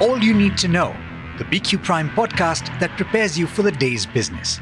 All 0.00 0.18
you 0.18 0.32
need 0.32 0.56
to 0.56 0.66
know, 0.66 0.96
the 1.36 1.44
BQ 1.44 1.84
Prime 1.84 2.08
podcast 2.08 2.80
that 2.80 2.96
prepares 2.96 3.38
you 3.38 3.46
for 3.46 3.60
the 3.60 3.70
day's 3.70 4.06
business. 4.06 4.58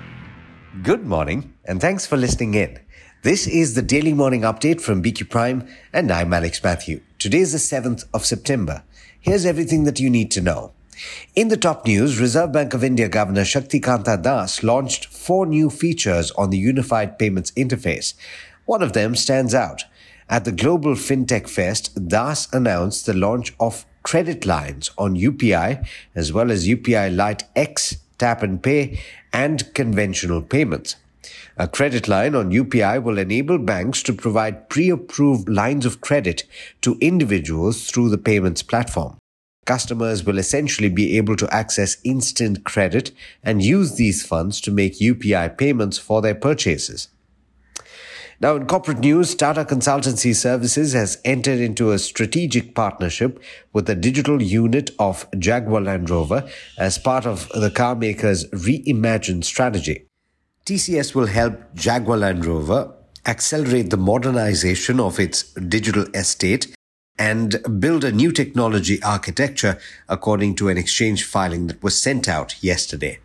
Good 0.83 1.07
morning, 1.07 1.55
and 1.65 1.81
thanks 1.81 2.05
for 2.05 2.17
listening 2.17 2.55
in. 2.55 2.81
This 3.23 3.47
is 3.47 3.77
the 3.77 3.83
daily 3.83 4.13
morning 4.13 4.41
update 4.41 4.81
from 4.81 5.01
BQ 5.01 5.31
Prime, 5.31 5.69
and 5.93 6.11
I'm 6.11 6.35
Alex 6.35 6.61
Mathew. 6.65 7.03
Today 7.21 7.39
is 7.39 7.53
the 7.53 7.59
7th 7.59 8.05
of 8.13 8.27
September. 8.27 8.83
Here's 9.21 9.47
everything 9.47 9.85
that 9.85 10.01
you 10.01 10.11
need 10.11 10.33
to 10.33 10.41
know. 10.41 10.73
In 11.37 11.47
the 11.47 11.57
top 11.57 11.87
news, 11.87 12.19
Reserve 12.21 12.51
Bank 12.51 12.75
of 12.75 12.83
India 12.83 13.09
Governor 13.09 13.43
Shaktikanta 13.43 14.21
Das 14.21 14.65
launched 14.65 15.07
four 15.07 15.47
new 15.47 15.71
features 15.71 16.33
on 16.33 16.51
the 16.51 16.59
Unified 16.59 17.17
Payments 17.17 17.53
Interface. 17.53 18.15
One 18.65 18.83
of 18.83 18.93
them 18.93 19.15
stands 19.15 19.55
out. 19.55 19.85
At 20.29 20.45
the 20.45 20.53
Global 20.53 20.97
FinTech 20.97 21.49
Fest, 21.49 22.09
Das 22.09 22.53
announced 22.53 23.07
the 23.07 23.15
launch 23.15 23.55
of 23.61 23.87
credit 24.09 24.47
lines 24.47 24.91
on 24.97 25.15
UPI 25.15 25.87
as 26.15 26.33
well 26.33 26.51
as 26.51 26.67
UPI 26.67 27.15
Lite 27.15 27.45
X, 27.55 27.99
Tap 28.17 28.43
and 28.43 28.63
Pay, 28.63 28.99
and 29.35 29.63
conversational 29.75 30.41
payments. 30.41 30.97
A 31.59 31.69
credit 31.69 32.09
line 32.09 32.35
on 32.35 32.51
UPI 32.51 33.03
will 33.03 33.19
enable 33.19 33.59
banks 33.59 34.03
to 34.05 34.15
provide 34.15 34.71
pre-approved 34.71 35.51
lines 35.51 35.85
of 35.85 36.01
credit 36.01 36.45
to 36.81 36.97
individuals 37.03 37.91
through 37.91 38.09
the 38.09 38.17
payments 38.17 38.63
platform. 38.63 39.19
Customers 39.67 40.25
will 40.25 40.39
essentially 40.39 40.89
be 40.89 41.19
able 41.19 41.37
to 41.37 41.55
access 41.55 41.99
instant 42.03 42.65
credit 42.65 43.11
and 43.43 43.63
use 43.63 43.97
these 43.97 44.25
funds 44.25 44.63
to 44.63 44.71
make 44.71 45.01
UPI 45.01 45.59
payments 45.59 45.99
for 45.99 46.23
their 46.23 46.35
purchases. 46.35 47.09
Now, 48.41 48.55
in 48.55 48.67
corporate 48.67 49.01
news, 49.01 49.35
Tata 49.35 49.65
Consultancy 49.65 50.33
Services 50.33 50.93
has 50.93 51.21
entered 51.25 51.59
into 51.59 51.91
a 51.91 51.99
strategic 51.99 52.73
partnership 52.73 53.43
with 53.73 53.87
the 53.87 53.97
digital 53.97 54.41
unit 54.41 54.93
of 55.01 55.27
Jaguar 55.37 55.81
Land 55.81 56.09
Rover 56.09 56.49
as 56.79 56.99
part 56.99 57.27
of 57.27 57.49
the 57.49 57.69
carmaker's 57.69 58.47
reimagined 58.51 59.43
strategy. 59.43 60.07
TCS 60.67 61.17
will 61.17 61.27
help 61.27 61.75
Jaguar 61.75 62.19
Land 62.19 62.47
Rover 62.47 62.95
accelerate 63.27 63.91
the 63.91 63.97
modernization 63.97 65.01
of 65.01 65.19
its 65.19 65.43
digital 65.55 66.05
estate 66.15 66.73
and 67.19 67.57
build 67.81 68.05
a 68.05 68.13
new 68.13 68.31
technology 68.31 69.03
architecture 69.03 69.81
according 70.09 70.55
to 70.55 70.69
an 70.69 70.79
exchange 70.79 71.25
filing 71.25 71.67
that 71.67 71.83
was 71.83 72.01
sent 72.01 72.29
out 72.29 72.63
yesterday. 72.63 73.19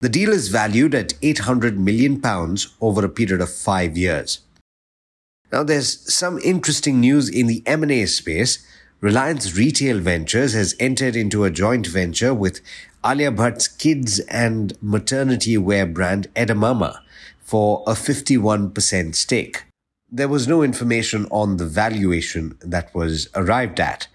The 0.00 0.08
deal 0.08 0.30
is 0.30 0.48
valued 0.48 0.94
at 0.94 1.12
800 1.20 1.78
million 1.78 2.22
pounds 2.22 2.74
over 2.80 3.04
a 3.04 3.10
period 3.10 3.42
of 3.42 3.52
5 3.52 3.98
years. 3.98 4.40
Now 5.52 5.62
there's 5.62 6.12
some 6.12 6.38
interesting 6.40 7.00
news 7.00 7.28
in 7.28 7.46
the 7.46 7.62
M&A 7.66 8.06
space. 8.06 8.66
Reliance 9.00 9.56
Retail 9.56 10.00
Ventures 10.00 10.54
has 10.54 10.74
entered 10.80 11.14
into 11.14 11.44
a 11.44 11.50
joint 11.50 11.86
venture 11.86 12.34
with 12.34 12.60
Alia 13.04 13.30
Bhatt's 13.30 13.68
kids 13.68 14.18
and 14.20 14.76
maternity 14.82 15.56
wear 15.56 15.86
brand 15.86 16.26
Edamama 16.34 16.98
for 17.40 17.84
a 17.86 17.92
51% 17.92 19.14
stake. 19.14 19.62
There 20.10 20.28
was 20.28 20.48
no 20.48 20.62
information 20.62 21.26
on 21.30 21.56
the 21.56 21.66
valuation 21.66 22.58
that 22.60 22.92
was 22.94 23.28
arrived 23.34 23.78
at. 23.78 24.08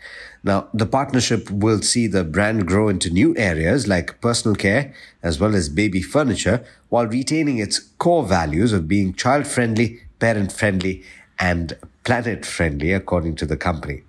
Now, 0.43 0.67
the 0.73 0.85
partnership 0.85 1.49
will 1.49 1.81
see 1.81 2.07
the 2.07 2.23
brand 2.23 2.65
grow 2.65 2.89
into 2.89 3.09
new 3.09 3.35
areas 3.37 3.87
like 3.87 4.19
personal 4.19 4.55
care 4.55 4.93
as 5.21 5.39
well 5.39 5.55
as 5.55 5.69
baby 5.69 6.01
furniture 6.01 6.65
while 6.89 7.07
retaining 7.07 7.59
its 7.59 7.79
core 7.79 8.25
values 8.25 8.73
of 8.73 8.87
being 8.87 9.13
child 9.13 9.47
friendly, 9.47 10.01
parent 10.19 10.51
friendly, 10.51 11.03
and 11.41 11.75
planet 12.05 12.45
friendly, 12.45 12.93
according 12.93 13.35
to 13.35 13.45
the 13.45 13.57
company. 13.57 14.03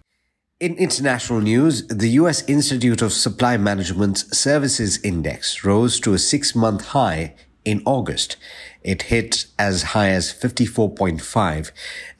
In 0.60 0.76
international 0.76 1.40
news, 1.40 1.84
the 1.88 2.10
US 2.10 2.48
Institute 2.48 3.02
of 3.02 3.12
Supply 3.12 3.56
Management's 3.56 4.38
Services 4.38 5.00
Index 5.02 5.64
rose 5.64 5.98
to 6.00 6.14
a 6.14 6.18
six 6.18 6.54
month 6.54 6.88
high 6.88 7.34
in 7.64 7.82
August. 7.84 8.36
It 8.82 9.02
hit 9.02 9.46
as 9.58 9.82
high 9.94 10.10
as 10.10 10.32
54.5. 10.32 11.70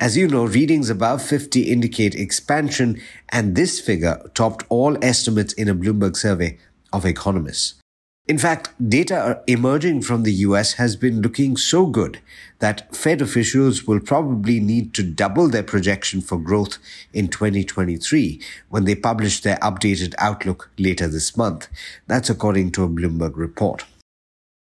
As 0.01 0.17
you 0.17 0.29
know, 0.29 0.45
readings 0.45 0.91
above 0.91 1.23
50 1.23 1.63
indicate 1.63 2.15
expansion, 2.15 3.01
and 3.29 3.55
this 3.55 3.81
figure 3.81 4.21
topped 4.35 4.65
all 4.69 4.97
estimates 5.05 5.53
in 5.53 5.69
a 5.69 5.75
Bloomberg 5.75 6.17
survey 6.17 6.59
of 6.93 7.05
economists. 7.05 7.82
In 8.29 8.39
fact, 8.39 8.71
data 8.89 9.43
emerging 9.49 10.03
from 10.03 10.23
the 10.23 10.33
US 10.47 10.75
has 10.75 10.95
been 10.95 11.23
looking 11.23 11.57
so 11.57 11.87
good 11.87 12.21
that 12.61 12.95
Fed 12.95 13.21
officials 13.21 13.85
will 13.85 13.99
probably 13.99 14.61
need 14.61 14.95
to 14.95 15.03
double 15.03 15.49
their 15.49 15.65
projection 15.65 16.21
for 16.21 16.39
growth 16.39 16.79
in 17.13 17.27
2023 17.27 18.41
when 18.69 18.85
they 18.85 18.95
publish 18.95 19.41
their 19.41 19.57
updated 19.57 20.15
outlook 20.19 20.71
later 20.79 21.09
this 21.09 21.37
month. 21.37 21.67
That's 22.07 22.31
according 22.31 22.71
to 22.73 22.85
a 22.85 22.89
Bloomberg 22.89 23.33
report. 23.35 23.87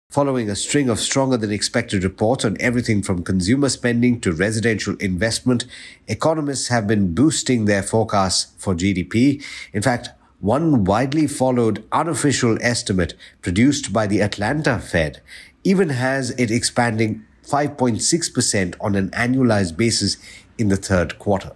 Following 0.10 0.50
a 0.50 0.56
string 0.56 0.90
of 0.90 1.00
stronger 1.00 1.36
than 1.36 1.52
expected 1.52 2.06
reports 2.06 2.46
on 2.46 2.58
everything 2.62 3.04
from 3.04 3.24
consumer 3.24 3.68
spending 3.68 4.22
to 4.22 4.32
residential 4.32 4.96
investment, 4.96 5.66
economists 6.08 6.70
have 6.70 6.88
been 6.88 7.14
boosting 7.14 7.66
their 7.66 7.84
forecasts 7.84 8.54
for 8.58 8.74
GDP. 8.74 9.44
In 9.74 9.82
fact, 9.82 10.10
one 10.40 10.84
widely 10.84 11.28
followed 11.28 11.84
unofficial 11.92 12.58
estimate 12.62 13.14
produced 13.42 13.92
by 13.92 14.08
the 14.08 14.22
Atlanta 14.22 14.80
Fed 14.80 15.22
even 15.64 15.90
has 15.90 16.32
it 16.32 16.52
expanding 16.52 17.26
5.6% 17.46 18.76
on 18.80 18.96
an 18.96 19.10
annualized 19.10 19.76
basis 19.76 20.18
in 20.58 20.70
the 20.70 20.78
third 20.78 21.20
quarter. 21.20 21.52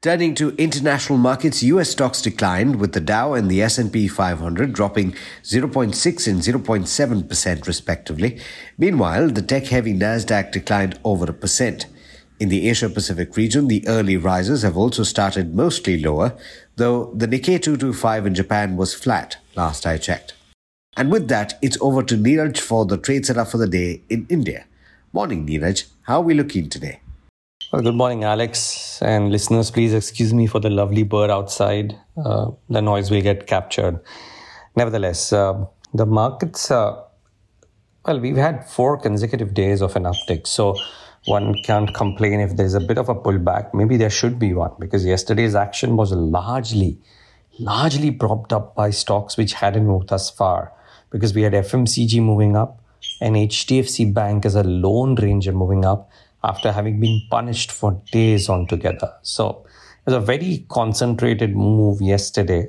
Turning 0.00 0.32
to 0.32 0.54
international 0.58 1.18
markets, 1.18 1.62
US 1.64 1.90
stocks 1.90 2.22
declined 2.22 2.76
with 2.76 2.92
the 2.92 3.00
Dow 3.00 3.34
and 3.34 3.50
the 3.50 3.60
S&P 3.62 4.06
500 4.06 4.72
dropping 4.72 5.12
0.6 5.42 6.28
and 6.28 6.40
0.7% 6.40 7.66
respectively. 7.66 8.40
Meanwhile, 8.76 9.30
the 9.30 9.42
tech-heavy 9.42 9.94
Nasdaq 9.94 10.52
declined 10.52 11.00
over 11.02 11.24
a 11.24 11.32
percent. 11.32 11.86
In 12.40 12.50
the 12.50 12.68
Asia 12.68 12.88
Pacific 12.88 13.36
region, 13.36 13.66
the 13.66 13.86
early 13.88 14.16
rises 14.16 14.62
have 14.62 14.76
also 14.76 15.02
started 15.02 15.56
mostly 15.56 16.00
lower, 16.00 16.36
though 16.76 17.12
the 17.12 17.26
Nikkei 17.26 17.60
225 17.60 18.26
in 18.26 18.34
Japan 18.34 18.76
was 18.76 18.94
flat 18.94 19.38
last 19.56 19.84
I 19.84 19.98
checked. 19.98 20.34
And 20.96 21.10
with 21.10 21.26
that, 21.28 21.58
it's 21.62 21.76
over 21.80 22.04
to 22.04 22.16
Niraj 22.16 22.58
for 22.58 22.86
the 22.86 22.96
trade 22.96 23.26
setup 23.26 23.48
for 23.48 23.58
the 23.58 23.66
day 23.66 24.02
in 24.08 24.24
India. 24.28 24.66
Morning, 25.12 25.46
Niraj. 25.46 25.86
How 26.02 26.20
are 26.20 26.22
we 26.22 26.34
looking 26.34 26.68
today? 26.68 27.00
Well, 27.72 27.82
good 27.82 27.96
morning, 27.96 28.22
Alex. 28.22 29.02
And 29.02 29.32
listeners, 29.32 29.72
please 29.72 29.92
excuse 29.92 30.32
me 30.32 30.46
for 30.46 30.60
the 30.60 30.70
lovely 30.70 31.02
bird 31.02 31.30
outside. 31.30 31.98
Uh, 32.16 32.52
the 32.70 32.80
noise 32.80 33.10
will 33.10 33.20
get 33.20 33.48
captured. 33.48 33.98
Nevertheless, 34.76 35.32
uh, 35.32 35.66
the 35.92 36.06
markets, 36.06 36.70
uh, 36.70 37.02
well, 38.06 38.20
we've 38.20 38.36
had 38.36 38.64
four 38.68 38.96
consecutive 38.96 39.54
days 39.54 39.82
of 39.82 39.96
an 39.96 40.04
uptick. 40.04 40.46
So 40.46 40.76
one 41.26 41.62
can't 41.62 41.94
complain 41.94 42.40
if 42.40 42.56
there's 42.56 42.74
a 42.74 42.80
bit 42.80 42.98
of 42.98 43.08
a 43.08 43.14
pullback. 43.14 43.74
Maybe 43.74 43.96
there 43.96 44.10
should 44.10 44.38
be 44.38 44.54
one 44.54 44.72
because 44.78 45.04
yesterday's 45.04 45.54
action 45.54 45.96
was 45.96 46.12
largely, 46.12 46.98
largely 47.58 48.10
propped 48.10 48.52
up 48.52 48.74
by 48.74 48.90
stocks 48.90 49.36
which 49.36 49.54
hadn't 49.54 49.86
moved 49.86 50.08
thus 50.08 50.30
far 50.30 50.72
because 51.10 51.34
we 51.34 51.42
had 51.42 51.52
FMCG 51.52 52.22
moving 52.22 52.56
up 52.56 52.80
and 53.20 53.36
HDFC 53.36 54.12
Bank 54.12 54.46
as 54.46 54.54
a 54.54 54.62
lone 54.62 55.14
ranger 55.16 55.52
moving 55.52 55.84
up 55.84 56.10
after 56.44 56.72
having 56.72 57.00
been 57.00 57.20
punished 57.30 57.72
for 57.72 58.00
days 58.12 58.48
on 58.48 58.66
together. 58.66 59.12
So 59.22 59.64
it 60.06 60.12
was 60.12 60.14
a 60.14 60.20
very 60.20 60.64
concentrated 60.68 61.56
move 61.56 62.00
yesterday, 62.00 62.68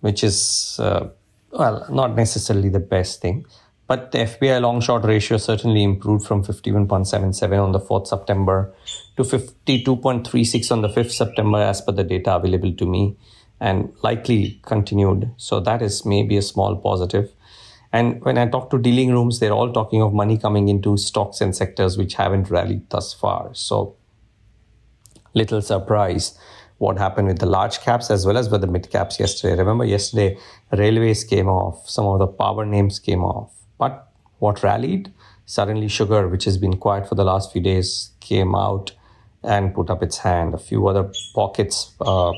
which 0.00 0.24
is, 0.24 0.78
uh, 0.80 1.08
well, 1.50 1.86
not 1.90 2.16
necessarily 2.16 2.68
the 2.68 2.80
best 2.80 3.20
thing. 3.20 3.44
But 3.90 4.12
the 4.12 4.18
FPI 4.18 4.60
long 4.60 4.80
short 4.80 5.02
ratio 5.02 5.36
certainly 5.36 5.82
improved 5.82 6.24
from 6.24 6.44
51.77 6.44 7.60
on 7.60 7.72
the 7.72 7.80
4th 7.80 8.06
September 8.06 8.72
to 9.16 9.24
52.36 9.24 10.70
on 10.70 10.82
the 10.82 10.88
5th 10.88 11.10
September, 11.10 11.58
as 11.58 11.80
per 11.80 11.90
the 11.90 12.04
data 12.04 12.36
available 12.36 12.72
to 12.74 12.86
me, 12.86 13.16
and 13.58 13.92
likely 14.04 14.60
continued. 14.62 15.32
So 15.38 15.58
that 15.58 15.82
is 15.82 16.06
maybe 16.06 16.36
a 16.36 16.42
small 16.42 16.76
positive. 16.76 17.32
And 17.92 18.24
when 18.24 18.38
I 18.38 18.46
talk 18.46 18.70
to 18.70 18.78
dealing 18.78 19.10
rooms, 19.10 19.40
they're 19.40 19.50
all 19.50 19.72
talking 19.72 20.02
of 20.02 20.14
money 20.14 20.38
coming 20.38 20.68
into 20.68 20.96
stocks 20.96 21.40
and 21.40 21.56
sectors 21.56 21.98
which 21.98 22.14
haven't 22.14 22.48
rallied 22.48 22.88
thus 22.90 23.12
far. 23.12 23.52
So 23.54 23.96
little 25.34 25.62
surprise 25.62 26.38
what 26.78 26.96
happened 26.96 27.26
with 27.26 27.40
the 27.40 27.46
large 27.46 27.80
caps 27.80 28.08
as 28.08 28.24
well 28.24 28.38
as 28.38 28.50
with 28.50 28.60
the 28.60 28.68
mid 28.68 28.88
caps 28.88 29.18
yesterday. 29.18 29.56
Remember 29.56 29.84
yesterday, 29.84 30.38
railways 30.70 31.24
came 31.24 31.48
off, 31.48 31.90
some 31.90 32.06
of 32.06 32.20
the 32.20 32.28
power 32.28 32.64
names 32.64 33.00
came 33.00 33.24
off. 33.24 33.59
But 33.80 34.06
what 34.38 34.62
rallied? 34.62 35.12
Suddenly, 35.46 35.88
sugar, 35.88 36.28
which 36.28 36.44
has 36.44 36.58
been 36.58 36.76
quiet 36.76 37.08
for 37.08 37.16
the 37.16 37.24
last 37.24 37.50
few 37.52 37.62
days, 37.62 38.10
came 38.20 38.54
out 38.54 38.92
and 39.42 39.74
put 39.74 39.88
up 39.90 40.02
its 40.02 40.18
hand. 40.18 40.54
A 40.54 40.58
few 40.58 40.86
other 40.86 41.10
pockets, 41.34 41.92
uh, 42.00 42.32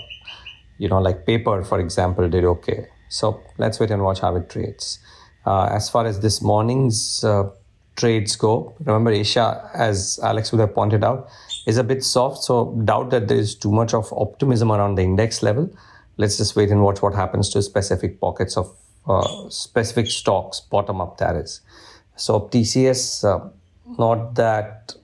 you 0.79 0.89
know, 0.89 1.01
like 1.01 1.27
paper, 1.27 1.65
for 1.65 1.81
example, 1.81 2.29
did 2.29 2.45
okay. 2.45 2.87
So 3.09 3.43
let's 3.59 3.81
wait 3.81 3.91
and 3.91 4.03
watch 4.03 4.21
how 4.21 4.37
it 4.37 4.49
trades. 4.49 5.01
Uh, 5.45 5.65
as 5.65 5.91
far 5.91 6.07
as 6.07 6.21
this 6.21 6.41
morning's 6.41 7.25
uh, 7.25 7.51
trades 7.97 8.37
go, 8.37 8.75
remember 8.79 9.11
Asia, 9.11 9.69
as 9.75 10.21
Alex 10.23 10.53
would 10.53 10.61
have 10.61 10.75
pointed 10.75 11.03
out, 11.03 11.29
is 11.67 11.77
a 11.77 11.85
bit 11.85 12.05
soft. 12.05 12.45
So 12.45 12.73
doubt 12.85 13.11
that 13.11 13.27
there 13.27 13.37
is 13.37 13.57
too 13.57 13.73
much 13.73 13.93
of 13.93 14.13
optimism 14.13 14.71
around 14.71 14.95
the 14.95 15.03
index 15.03 15.43
level 15.43 15.69
let's 16.19 16.37
just 16.37 16.55
wait 16.57 16.71
and 16.71 16.83
watch 16.83 17.01
what 17.03 17.15
happens 17.15 17.49
to 17.51 17.63
specific 17.63 18.21
pockets 18.21 18.57
of 18.57 18.75
uh, 19.07 19.49
specific 19.49 20.07
stocks, 20.09 20.61
bottom 20.61 21.01
up 21.01 21.19
that 21.19 21.37
is. 21.37 21.61
So 22.17 22.41
TCS, 22.41 23.25
uh, 23.25 23.49
not 23.99 24.35
that. 24.37 24.95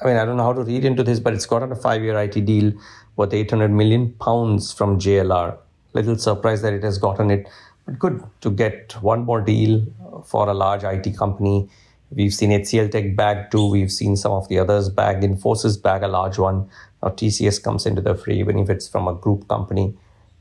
I 0.00 0.06
mean, 0.06 0.16
I 0.16 0.24
don't 0.24 0.36
know 0.36 0.44
how 0.44 0.52
to 0.52 0.62
read 0.62 0.84
into 0.84 1.02
this, 1.02 1.18
but 1.18 1.34
it's 1.34 1.46
got 1.46 1.62
on 1.62 1.72
a 1.72 1.76
five-year 1.76 2.18
IT 2.20 2.44
deal 2.44 2.72
worth 3.16 3.34
800 3.34 3.70
million 3.70 4.12
pounds 4.12 4.72
from 4.72 4.98
JLR. 4.98 5.56
Little 5.92 6.16
surprised 6.16 6.62
that 6.62 6.72
it 6.72 6.84
has 6.84 6.98
gotten 6.98 7.30
it, 7.30 7.48
but 7.84 7.98
good 7.98 8.22
to 8.42 8.50
get 8.50 8.92
one 9.02 9.24
more 9.24 9.40
deal 9.40 9.84
for 10.24 10.48
a 10.48 10.54
large 10.54 10.84
IT 10.84 11.16
company. 11.16 11.68
We've 12.10 12.32
seen 12.32 12.50
HCL 12.50 12.90
Tech 12.90 13.16
bag 13.16 13.50
too. 13.50 13.70
We've 13.70 13.92
seen 13.92 14.16
some 14.16 14.32
of 14.32 14.48
the 14.48 14.58
others 14.58 14.88
bag. 14.88 15.20
Infosys 15.22 15.82
bag 15.82 16.02
a 16.02 16.08
large 16.08 16.38
one. 16.38 16.70
Now 17.02 17.10
TCS 17.10 17.62
comes 17.62 17.86
into 17.86 18.00
the 18.00 18.14
fray, 18.14 18.38
even 18.38 18.58
if 18.58 18.70
it's 18.70 18.88
from 18.88 19.08
a 19.08 19.14
group 19.14 19.48
company. 19.48 19.94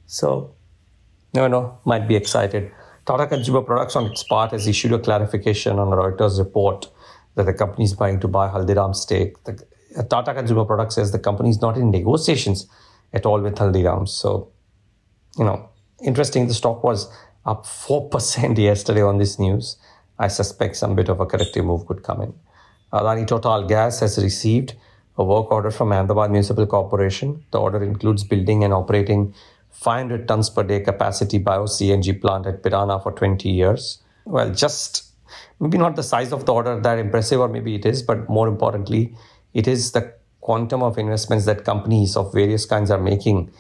So, 0.06 0.54
no, 1.34 1.48
no, 1.48 1.78
might 1.84 2.08
be 2.08 2.16
excited. 2.16 2.72
Tata 3.08 3.26
Consumer 3.26 3.62
Products, 3.62 3.96
on 3.96 4.08
its 4.08 4.22
part, 4.24 4.52
has 4.52 4.68
issued 4.68 4.92
a 4.92 5.00
clarification 5.00 5.80
on 5.80 5.94
a 5.94 5.96
Reuters 5.96 6.38
report 6.40 6.90
that 7.36 7.46
the 7.46 7.54
company 7.54 7.86
is 7.86 7.94
buying 7.94 8.20
to 8.20 8.28
buy 8.28 8.50
Haldiram 8.50 8.94
stake. 8.94 9.42
The, 9.46 9.66
uh, 9.98 10.04
Tata 10.04 10.34
Consumer 10.34 10.66
Products 10.66 10.96
says 10.96 11.14
the 11.14 11.20
company 11.20 11.50
is 11.50 11.62
not 11.62 11.78
in 11.78 11.90
negotiations 11.90 12.68
at 13.14 13.26
all 13.26 13.40
with 13.40 13.56
Haldiram. 13.56 14.10
So, 14.10 14.52
you 15.38 15.46
know, 15.46 15.70
interesting. 16.04 16.48
The 16.48 16.54
stock 16.54 16.84
was 16.84 17.10
up 17.46 17.66
4% 17.66 18.58
yesterday 18.72 19.04
on 19.04 19.20
this 19.20 19.40
news. 19.40 19.78
I 20.20 20.28
suspect 20.28 20.76
some 20.76 20.94
bit 20.94 21.08
of 21.08 21.22
a 21.22 21.26
corrective 21.26 21.64
move 21.64 21.86
could 21.86 22.04
come 22.04 22.22
in. 22.22 22.34
Adani 22.92 23.26
Total 23.26 23.66
Gas 23.66 24.02
has 24.02 24.22
received 24.22 24.74
a 25.18 25.24
work 25.24 25.50
order 25.50 25.72
from 25.72 25.94
Ahmedabad 25.94 26.30
Municipal 26.30 26.68
Corporation. 26.68 27.46
The 27.52 27.60
order 27.60 27.82
includes 27.84 28.26
building 28.26 28.66
and 28.66 28.74
operating 28.74 29.34
500 29.78 30.28
tons 30.28 30.50
per 30.50 30.64
day 30.64 30.80
capacity 30.80 31.38
bio 31.38 31.66
CNG 31.66 32.20
plant 32.20 32.48
at 32.48 32.64
Pirana 32.64 33.02
for 33.02 33.12
20 33.12 33.48
years. 33.48 34.00
Well, 34.26 34.52
just 34.52 35.04
maybe 35.60 35.78
not 35.78 35.96
the 35.96 36.04
size 36.04 36.34
of 36.34 36.46
the 36.46 36.54
order 36.54 36.80
that 36.80 37.00
impressive, 37.00 37.40
or 37.40 37.48
maybe 37.48 37.76
it 37.76 37.86
is, 37.86 38.02
but 38.02 38.28
more 38.28 38.48
importantly, 38.48 39.16
it 39.54 39.68
is 39.68 39.92
the 39.92 40.14
quantum 40.42 40.82
of 40.82 40.98
investments 40.98 41.46
that 41.46 41.64
companies 41.64 42.16
of 42.16 42.34
various 42.34 42.66
kinds 42.66 42.90
are 42.90 43.00
making 43.00 43.52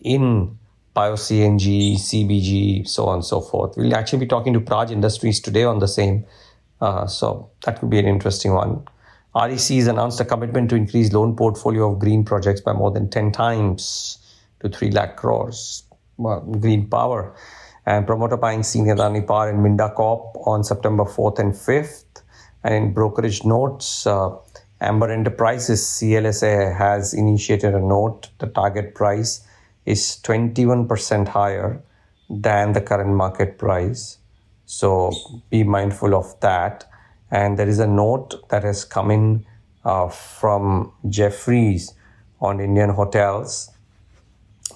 in 0.00 0.56
bio 0.94 1.14
CNG, 1.14 1.94
CBG, 1.94 2.88
so 2.88 3.06
on 3.06 3.16
and 3.16 3.24
so 3.24 3.40
forth. 3.40 3.76
We'll 3.76 3.94
actually 3.94 4.20
be 4.20 4.26
talking 4.26 4.54
to 4.54 4.60
Praj 4.60 4.90
Industries 4.90 5.38
today 5.38 5.64
on 5.64 5.80
the 5.80 5.88
same. 5.88 6.24
Uh, 6.80 7.06
so 7.06 7.50
that 7.64 7.78
could 7.78 7.90
be 7.90 7.98
an 7.98 8.06
interesting 8.06 8.54
one. 8.54 8.84
REC 9.34 9.58
has 9.58 9.86
announced 9.86 10.20
a 10.20 10.24
commitment 10.24 10.70
to 10.70 10.76
increase 10.76 11.12
loan 11.12 11.36
portfolio 11.36 11.92
of 11.92 11.98
green 11.98 12.24
projects 12.24 12.60
by 12.60 12.72
more 12.72 12.90
than 12.90 13.10
10 13.10 13.32
times 13.32 14.17
to 14.60 14.68
3 14.68 14.90
lakh 14.90 15.16
crores. 15.16 15.84
Green 16.60 16.88
power. 16.88 17.34
And 17.86 18.06
promoter 18.06 18.36
buying 18.36 18.62
senior 18.62 18.96
Adani 18.96 19.26
Power 19.26 19.50
in 19.50 19.62
Minda 19.62 19.90
Corp 19.90 20.36
on 20.46 20.62
September 20.64 21.04
4th 21.04 21.38
and 21.38 21.52
5th. 21.54 22.22
And 22.64 22.74
in 22.74 22.92
brokerage 22.92 23.44
notes, 23.44 24.06
uh, 24.06 24.30
Amber 24.80 25.10
Enterprises 25.10 25.80
CLSA 25.80 26.76
has 26.76 27.14
initiated 27.14 27.74
a 27.74 27.80
note. 27.80 28.28
The 28.38 28.46
target 28.46 28.94
price 28.94 29.46
is 29.86 30.20
21% 30.22 31.28
higher 31.28 31.82
than 32.28 32.72
the 32.72 32.80
current 32.80 33.14
market 33.14 33.58
price. 33.58 34.18
So 34.66 35.10
be 35.50 35.64
mindful 35.64 36.14
of 36.14 36.38
that. 36.40 36.84
And 37.30 37.58
there 37.58 37.68
is 37.68 37.78
a 37.78 37.86
note 37.86 38.48
that 38.50 38.64
has 38.64 38.84
come 38.84 39.10
in 39.10 39.46
uh, 39.84 40.08
from 40.08 40.92
Jefferies 41.08 41.94
on 42.40 42.60
Indian 42.60 42.90
hotels 42.90 43.70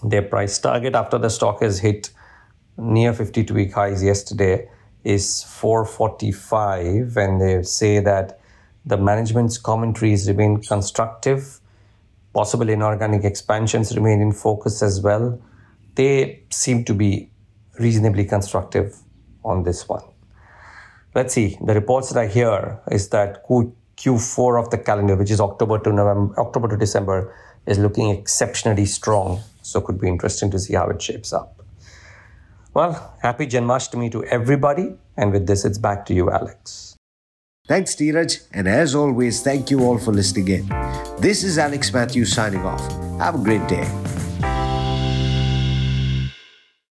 their 0.02 0.22
price 0.22 0.58
target 0.58 0.94
after 0.94 1.18
the 1.18 1.28
stock 1.28 1.62
has 1.62 1.78
hit 1.78 2.10
near 2.76 3.12
52 3.12 3.54
week 3.54 3.72
highs 3.72 4.02
yesterday 4.02 4.68
is 5.04 5.42
445 5.44 7.16
and 7.16 7.40
they 7.40 7.62
say 7.62 8.00
that 8.00 8.38
the 8.84 8.96
management's 8.96 9.58
commentaries 9.58 10.28
remain 10.28 10.60
constructive. 10.60 11.60
Possible 12.32 12.68
inorganic 12.68 13.24
expansions 13.24 13.94
remain 13.96 14.20
in 14.20 14.32
focus 14.32 14.82
as 14.82 15.00
well. 15.00 15.40
They 15.94 16.44
seem 16.50 16.84
to 16.84 16.94
be 16.94 17.30
reasonably 17.78 18.24
constructive 18.24 18.96
on 19.44 19.62
this 19.64 19.88
one. 19.88 20.02
Let's 21.14 21.34
see. 21.34 21.58
The 21.64 21.74
reports 21.74 22.10
that 22.10 22.18
i 22.18 22.26
hear 22.26 22.80
is 22.90 23.10
that 23.10 23.44
Q, 23.46 23.76
q4 23.96 24.62
of 24.62 24.70
the 24.70 24.78
calendar 24.78 25.14
which 25.14 25.30
is 25.30 25.40
october 25.40 25.78
to 25.78 25.92
november 25.92 26.40
october 26.40 26.66
to 26.66 26.76
december 26.76 27.34
is 27.66 27.78
looking 27.78 28.10
exceptionally 28.10 28.86
strong 28.86 29.40
so 29.62 29.80
could 29.80 30.00
be 30.00 30.08
interesting 30.08 30.50
to 30.50 30.58
see 30.58 30.74
how 30.74 30.88
it 30.88 31.00
shapes 31.00 31.32
up. 31.32 31.62
Well, 32.74 33.14
happy 33.20 33.46
Janmashtami 33.46 34.10
to 34.12 34.24
everybody. 34.24 34.96
And 35.16 35.32
with 35.32 35.46
this, 35.46 35.64
it's 35.64 35.78
back 35.78 36.06
to 36.06 36.14
you, 36.14 36.30
Alex. 36.30 36.96
Thanks, 37.68 37.94
Niraj. 37.94 38.48
And 38.52 38.66
as 38.66 38.94
always, 38.94 39.42
thank 39.42 39.70
you 39.70 39.84
all 39.84 39.98
for 39.98 40.12
listening 40.12 40.48
in. 40.48 40.68
This 41.18 41.44
is 41.44 41.58
Alex 41.58 41.92
Mathews 41.92 42.32
signing 42.32 42.64
off. 42.64 42.80
Have 43.20 43.36
a 43.36 43.38
great 43.38 43.66
day. 43.68 44.01